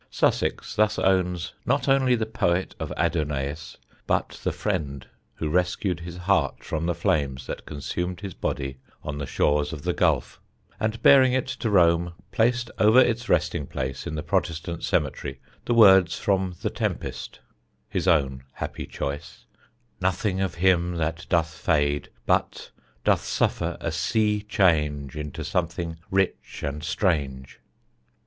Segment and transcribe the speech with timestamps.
[0.09, 3.75] Sussex thus owns not only the poet of "Adonais,"
[4.07, 9.19] but the friend who rescued his heart from the flames that consumed his body on
[9.19, 10.41] the shores of the Gulf,
[10.79, 15.75] and bearing it to Rome placed over its resting place in the Protestant cemetery the
[15.75, 17.39] words from the Tempest
[17.87, 19.45] (his own happy choice):
[19.99, 22.71] "Nothing of him that doth fade, But
[23.03, 27.59] doth suffer a sea change Into something rich and strange."